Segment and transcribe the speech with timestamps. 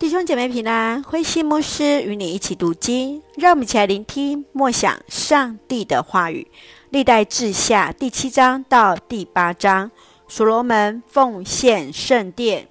[0.00, 6.50] 弟兄姐妹平安，慧馨牧师与你一起读经，让我们一起来聆听默想上帝的话语。
[6.88, 9.90] 历代志下第七章到第八章，
[10.26, 12.66] 所罗门奉献圣殿。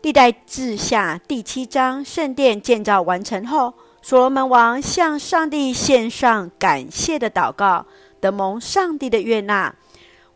[0.00, 7.84] 历代志下第七章，圣殿建造完成后，所罗门王向上帝献上感谢的祷告，
[8.18, 9.74] 得蒙上帝的悦纳。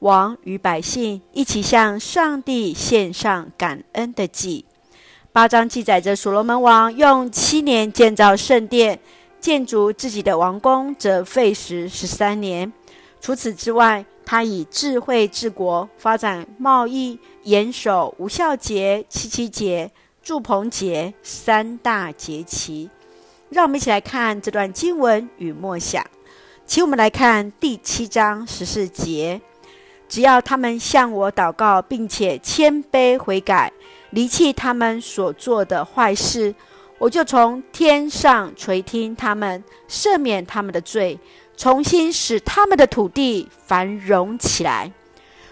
[0.01, 4.67] 王与百姓一起向上帝献上感恩的祭。
[5.37, 8.99] 八章记载着所罗门王用七年建造圣殿，
[9.39, 12.73] 建筑自己的王宫则费时十三年。
[13.21, 19.91] 除此之外，他以智慧治国，发展贸易，严守无效节、七七节、
[20.23, 22.89] 祝棚节三大节期。
[23.51, 26.03] 让我们一起来看这段经文与默想。
[26.65, 29.39] 请我们来看第七章十四节：
[30.09, 33.71] 只要他们向我祷告，并且谦卑悔改。
[34.11, 36.55] 离弃他们所做的坏事，
[36.99, 41.19] 我就从天上垂听他们，赦免他们的罪，
[41.57, 44.91] 重新使他们的土地繁荣起来。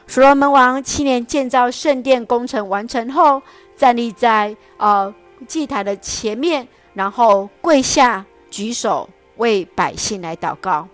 [0.06, 3.42] 所罗门王七年建造圣殿工程完成后，
[3.76, 5.12] 站立在呃
[5.46, 10.86] 祭台的前面，然后跪下举手为百姓来祷告。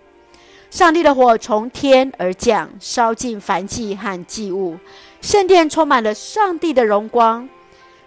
[0.69, 4.77] 上帝的火从天而降，烧尽燔祭和祭物。
[5.21, 7.47] 圣殿充满了上帝的荣光。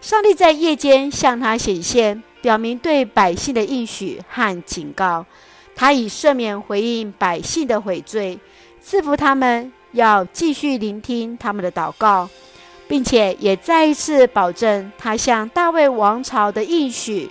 [0.01, 5.25] 上帝在夜间向他显现，表明对百姓的应许和警告。
[5.77, 8.39] 他以赦免回应百姓的悔罪，
[8.81, 12.29] 赐福他们，要继续聆听他们的祷告，
[12.87, 17.31] 并且也再一次保证他向大卫王朝的应许：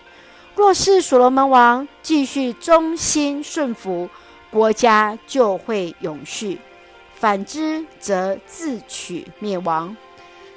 [0.55, 4.09] 若是所罗门王继续忠心顺服，
[4.49, 6.57] 国家就会永续。
[7.23, 9.95] 反之，则自取灭亡。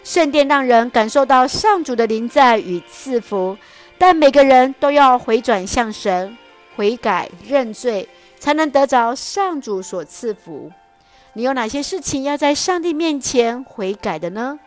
[0.03, 3.57] 圣殿让人感受到上主的临在与赐福，
[3.97, 6.37] 但每个人都要回转向神，
[6.75, 8.09] 悔改认罪，
[8.41, 10.73] 才能得着上主所赐福。
[11.35, 14.59] 你有哪些事情要在上帝面前悔改的呢？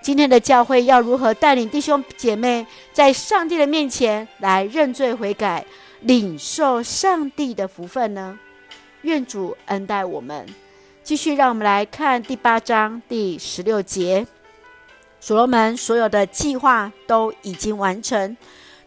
[0.00, 5.66] 今天的教会要如何带领弟兄姐妹在上帝的面前来认罪悔改，
[6.00, 8.38] 领受上帝的福分呢？
[9.02, 10.46] 愿主恩待我们。
[11.04, 14.26] 继续，让我们来看第八章第十六节。
[15.20, 18.34] 所罗门所有的计划都已经完成，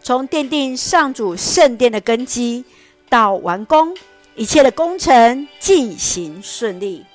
[0.01, 2.65] 从奠定上主圣殿的根基
[3.07, 3.95] 到完工，
[4.33, 7.05] 一切的工程进行顺利。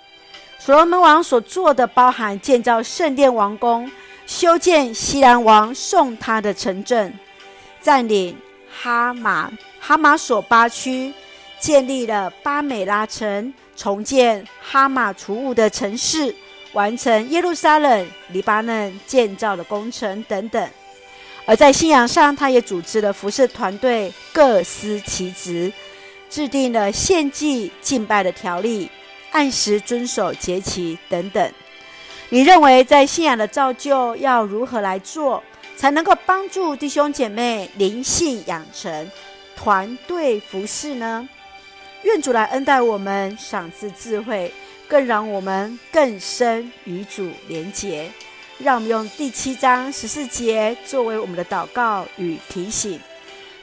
[0.60, 3.90] 所罗门王所做的，包含建造圣殿王宫、
[4.24, 7.12] 修建西兰王送他的城镇、
[7.80, 8.36] 占领
[8.70, 11.12] 哈马哈马索巴区、
[11.58, 13.52] 建立了巴美拉城。
[13.82, 16.32] 重建哈马除物的城市，
[16.72, 20.70] 完成耶路撒冷、黎巴嫩建造的工程等等。
[21.46, 25.72] 而在信仰上，他也组织了服饰团队，各司其职，
[26.30, 28.88] 制定了献祭敬拜的条例，
[29.32, 31.52] 按时遵守节期等等。
[32.28, 35.42] 你认为在信仰的造就要如何来做，
[35.74, 39.10] 才能够帮助弟兄姐妹灵性养成、
[39.56, 41.28] 团队服饰呢？
[42.02, 44.52] 愿主来恩待我们，赏赐智慧，
[44.88, 48.10] 更让我们更深与主连结。
[48.58, 53.00] 让我们用第七章十四节作为我们的祷告与提醒：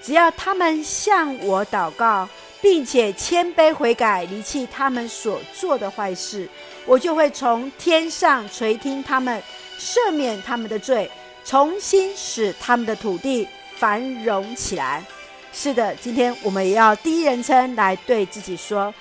[0.01, 2.27] 只要他们向我祷告，
[2.61, 6.47] 并且谦卑悔改，离弃他们所做的坏事，
[6.85, 9.41] 我就会从天上垂听他们，
[9.77, 11.11] 赦免他们的罪，
[11.43, 15.03] 重新使他们的土地繁荣起来。
[15.51, 18.93] 是的，今天我们也要第一人称来对自己说：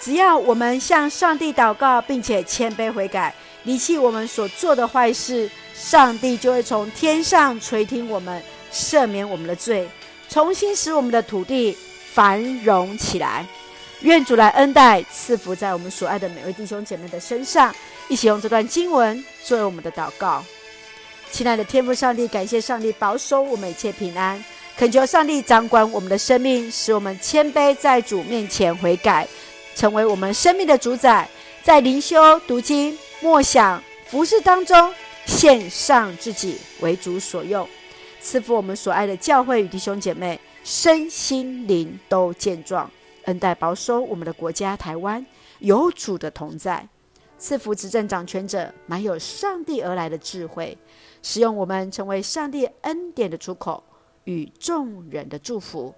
[0.00, 3.32] 只要我们向上帝祷告，并且谦卑悔改，
[3.64, 9.88] 离弃我们所做的坏事，上帝就会从天上垂听我们，赦免我们的罪，
[10.28, 11.76] 重新使我们的土地
[12.12, 13.46] 繁荣起来。
[14.00, 17.72] 愿主来恩待赐福在我们所爱的每位弟兄姐妹的身上，
[18.08, 20.42] 一起用这段经文作为我们的祷告。
[21.30, 24.42] 亲爱的天父上帝，感谢上帝保守我们一切平安。
[24.80, 29.28] 恳求上帝掌管我们的生命，使我们谦卑在主面前悔改，
[29.74, 31.28] 成为我们生命的主宰。
[31.62, 34.90] 在灵修、读经、默想、服事当中，
[35.26, 37.68] 献上自己为主所用，
[38.22, 42.90] 赐福我们所爱的教会与弟兄姐妹，身心灵都健壮，
[43.24, 45.26] 恩待保守我们的国家台湾，
[45.58, 46.88] 有主的同在，
[47.36, 50.78] 赐福执政掌权者，满有上帝而来的智慧，
[51.22, 53.84] 使用我们成为上帝恩典的出口。
[54.30, 55.92] 与众人的祝福，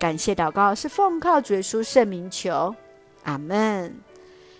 [0.00, 2.74] 感谢祷告是奉靠主耶稣圣名求，
[3.22, 3.94] 阿门。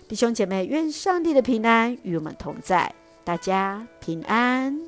[0.07, 2.95] 弟兄姐妹，愿上帝的平安与我们同在，
[3.25, 4.81] 大家平安。